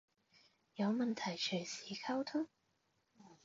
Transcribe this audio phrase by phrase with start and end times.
[0.77, 2.47] 有問題隨時溝通